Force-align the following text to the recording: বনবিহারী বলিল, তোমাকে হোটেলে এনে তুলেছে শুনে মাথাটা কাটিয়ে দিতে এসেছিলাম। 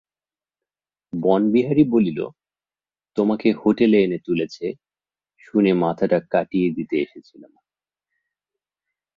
বনবিহারী 1.13 1.83
বলিল, 1.91 2.19
তোমাকে 3.17 3.47
হোটেলে 3.51 3.97
এনে 4.03 4.19
তুলেছে 4.19 4.65
শুনে 5.39 5.71
মাথাটা 5.75 6.19
কাটিয়ে 6.29 6.69
দিতে 6.71 6.95
এসেছিলাম। 6.97 7.53